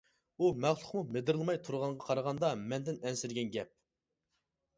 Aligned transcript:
ئۇ 0.43 0.47
مەخلۇقمۇ 0.61 1.03
مىدىرلىماي 1.17 1.59
تۇرغانغا 1.67 2.07
قارىغاندا 2.07 2.51
مەندىن 2.71 2.99
ئەنسىرىگەن 3.05 3.53
گەپ. 3.59 3.71